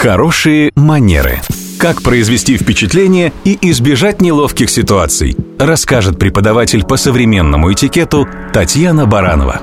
[0.00, 1.42] Хорошие манеры.
[1.78, 9.60] Как произвести впечатление и избежать неловких ситуаций, расскажет преподаватель по современному этикету Татьяна Баранова.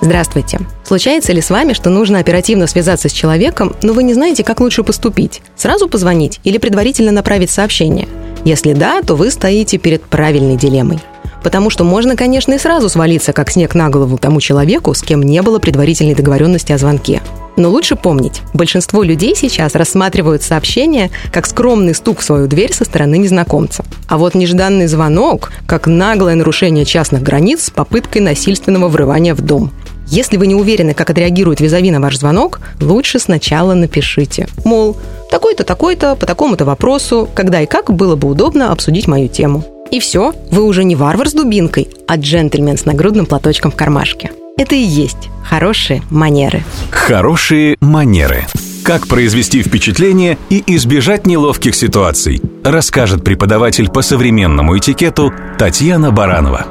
[0.00, 0.60] Здравствуйте.
[0.82, 4.60] Случается ли с вами, что нужно оперативно связаться с человеком, но вы не знаете, как
[4.60, 5.42] лучше поступить?
[5.56, 8.08] Сразу позвонить или предварительно направить сообщение?
[8.46, 11.00] Если да, то вы стоите перед правильной дилеммой.
[11.42, 15.22] Потому что можно, конечно, и сразу свалиться, как снег на голову тому человеку, с кем
[15.22, 17.20] не было предварительной договоренности о звонке.
[17.56, 22.84] Но лучше помнить, большинство людей сейчас рассматривают сообщение как скромный стук в свою дверь со
[22.84, 23.84] стороны незнакомца.
[24.08, 29.70] А вот нежданный звонок как наглое нарушение частных границ с попыткой насильственного врывания в дом.
[30.06, 34.48] Если вы не уверены, как отреагирует визави на ваш звонок, лучше сначала напишите.
[34.64, 34.96] Мол,
[35.30, 39.64] такой-то, такой-то, по такому-то вопросу, когда и как было бы удобно обсудить мою тему.
[39.90, 44.30] И все, вы уже не варвар с дубинкой, а джентльмен с нагрудным платочком в кармашке.
[44.56, 46.62] Это и есть хорошие манеры.
[46.92, 48.46] Хорошие манеры.
[48.84, 56.68] Как произвести впечатление и избежать неловких ситуаций, расскажет преподаватель по современному этикету Татьяна Баранова.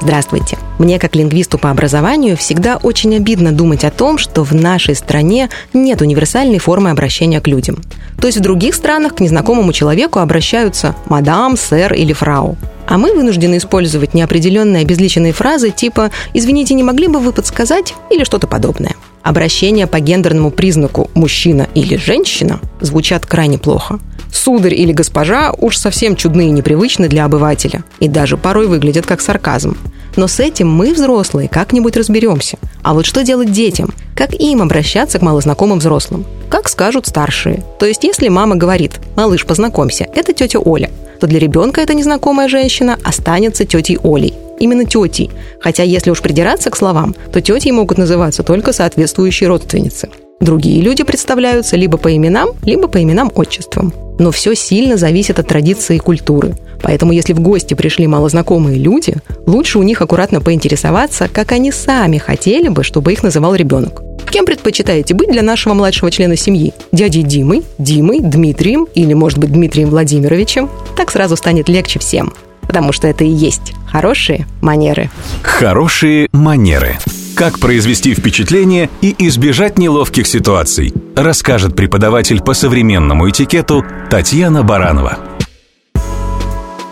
[0.00, 0.56] Здравствуйте.
[0.78, 5.50] Мне, как лингвисту по образованию, всегда очень обидно думать о том, что в нашей стране
[5.74, 7.82] нет универсальной формы обращения к людям.
[8.18, 12.56] То есть в других странах к незнакомому человеку обращаются «мадам», «сэр» или «фрау».
[12.90, 18.24] А мы вынуждены использовать неопределенные обезличенные фразы типа «извините, не могли бы вы подсказать?» или
[18.24, 18.96] что-то подобное.
[19.22, 24.00] Обращения по гендерному признаку «мужчина» или «женщина» звучат крайне плохо.
[24.32, 29.20] «Сударь» или «госпожа» уж совсем чудны и непривычны для обывателя, и даже порой выглядят как
[29.20, 29.76] сарказм.
[30.16, 32.58] Но с этим мы, взрослые, как-нибудь разберемся.
[32.82, 33.94] А вот что делать детям?
[34.16, 36.26] Как им обращаться к малознакомым взрослым?
[36.48, 37.62] Как скажут старшие.
[37.78, 42.48] То есть, если мама говорит «малыш, познакомься, это тетя Оля», то для ребенка эта незнакомая
[42.48, 44.34] женщина останется тетей Олей.
[44.58, 45.30] Именно тетей.
[45.60, 50.08] Хотя если уж придираться к словам, то тетей могут называться только соответствующие родственницы.
[50.40, 53.92] Другие люди представляются либо по именам, либо по именам-отчествам.
[54.18, 56.54] Но все сильно зависит от традиции и культуры.
[56.82, 59.14] Поэтому, если в гости пришли малознакомые люди,
[59.46, 64.02] лучше у них аккуратно поинтересоваться, как они сами хотели бы, чтобы их называл ребенок.
[64.30, 66.72] Кем предпочитаете быть для нашего младшего члена семьи?
[66.92, 70.70] Дядей Димой, Димой, Дмитрием или, может быть, Дмитрием Владимировичем?
[71.00, 72.34] Так сразу станет легче всем.
[72.60, 75.08] Потому что это и есть хорошие манеры.
[75.42, 76.98] Хорошие манеры.
[77.34, 85.16] Как произвести впечатление и избежать неловких ситуаций, расскажет преподаватель по современному этикету Татьяна Баранова.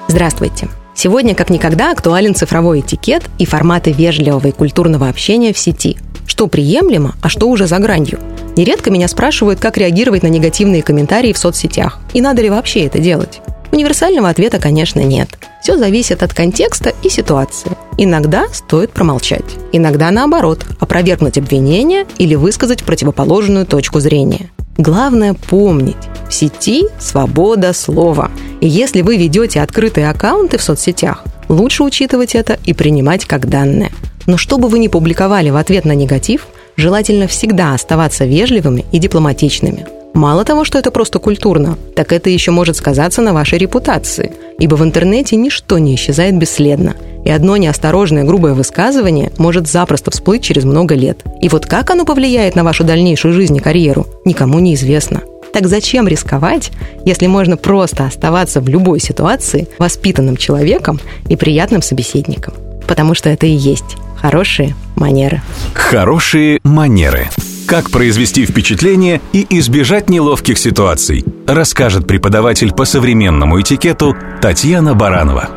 [0.07, 0.69] Здравствуйте.
[0.95, 5.99] Сегодня как никогда актуален цифровой этикет и форматы вежливого и культурного общения в сети.
[6.27, 8.19] Что приемлемо, а что уже за гранью.
[8.57, 11.99] Нередко меня спрашивают, как реагировать на негативные комментарии в соцсетях.
[12.15, 13.43] И надо ли вообще это делать?
[13.73, 15.29] Универсального ответа, конечно, нет.
[15.63, 17.71] Все зависит от контекста и ситуации.
[17.99, 19.45] Иногда стоит промолчать.
[19.73, 24.51] Иногда, наоборот, опровергнуть обвинение или высказать противоположную точку зрения.
[24.79, 25.97] Главное помнить,
[26.29, 28.31] в сети свобода слова.
[28.61, 33.91] И если вы ведете открытые аккаунты в соцсетях, лучше учитывать это и принимать как данное.
[34.27, 36.47] Но что бы вы ни публиковали в ответ на негатив,
[36.77, 39.98] желательно всегда оставаться вежливыми и дипломатичными.
[40.19, 44.75] Мало того, что это просто культурно, так это еще может сказаться на вашей репутации, ибо
[44.75, 50.65] в интернете ничто не исчезает бесследно– и одно неосторожное грубое высказывание может запросто всплыть через
[50.65, 51.19] много лет.
[51.43, 55.21] И вот как оно повлияет на вашу дальнейшую жизнь и карьеру, никому не известно.
[55.53, 56.71] Так зачем рисковать,
[57.05, 62.55] если можно просто оставаться в любой ситуации воспитанным человеком и приятным собеседником?
[62.87, 65.43] Потому что это и есть хорошие манеры.
[65.75, 67.29] Хорошие манеры.
[67.69, 75.51] Как произвести впечатление и избежать неловких ситуаций, расскажет преподаватель по современному этикету Татьяна Баранова.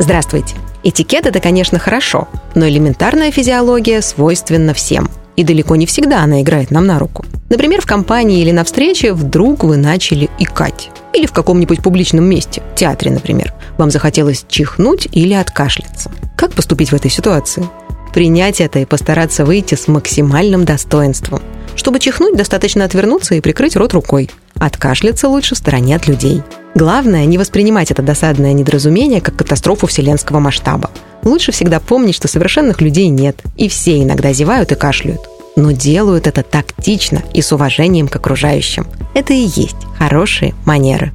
[0.00, 0.56] Здравствуйте.
[0.82, 2.26] Этикет– это, конечно, хорошо,
[2.56, 5.08] но элементарная физиология свойственна всем.
[5.36, 7.24] И далеко не всегда она играет нам на руку.
[7.48, 10.90] Например, в компании или на встрече вдруг вы начали икать.
[11.12, 13.54] Или в каком-нибудь публичном месте, театре, например.
[13.78, 16.10] Вам захотелось чихнуть или откашляться.
[16.36, 17.64] Как поступить в этой ситуации?
[18.12, 21.40] Принять это и постараться выйти с максимальным достоинством.
[21.74, 24.30] Чтобы чихнуть, достаточно отвернуться и прикрыть рот рукой.
[24.58, 26.42] Откашляться лучше в стороне от людей.
[26.74, 30.90] Главное, не воспринимать это досадное недоразумение как катастрофу вселенского масштаба.
[31.22, 35.20] Лучше всегда помнить, что совершенных людей нет, и все иногда зевают и кашляют.
[35.56, 38.86] Но делают это тактично и с уважением к окружающим.
[39.14, 41.12] Это и есть хорошие манеры.